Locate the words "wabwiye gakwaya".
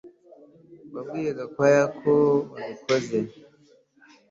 0.93-1.83